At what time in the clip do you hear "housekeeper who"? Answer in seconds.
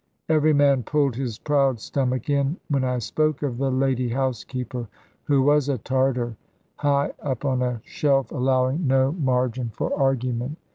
4.09-5.43